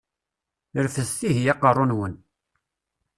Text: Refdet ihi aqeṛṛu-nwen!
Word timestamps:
Refdet 0.83 1.19
ihi 1.29 1.51
aqeṛṛu-nwen! 1.53 2.13